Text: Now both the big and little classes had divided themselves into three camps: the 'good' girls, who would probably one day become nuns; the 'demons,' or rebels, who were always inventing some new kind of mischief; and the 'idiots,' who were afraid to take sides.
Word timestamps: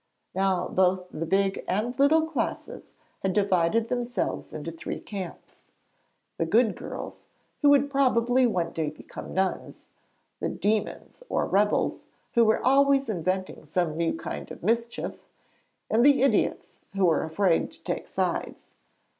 Now 0.33 0.67
both 0.67 1.05
the 1.11 1.27
big 1.27 1.63
and 1.67 1.93
little 1.99 2.23
classes 2.27 2.87
had 3.21 3.33
divided 3.33 3.87
themselves 3.87 4.51
into 4.51 4.71
three 4.71 4.99
camps: 4.99 5.73
the 6.39 6.45
'good' 6.47 6.75
girls, 6.75 7.27
who 7.61 7.69
would 7.69 7.87
probably 7.87 8.47
one 8.47 8.71
day 8.71 8.89
become 8.89 9.31
nuns; 9.31 9.89
the 10.39 10.49
'demons,' 10.49 11.21
or 11.29 11.45
rebels, 11.45 12.07
who 12.33 12.43
were 12.43 12.65
always 12.65 13.09
inventing 13.09 13.67
some 13.67 13.95
new 13.95 14.17
kind 14.17 14.49
of 14.49 14.63
mischief; 14.63 15.19
and 15.87 16.03
the 16.03 16.23
'idiots,' 16.23 16.79
who 16.93 17.05
were 17.05 17.21
afraid 17.23 17.71
to 17.71 17.83
take 17.83 18.07
sides. 18.07 18.73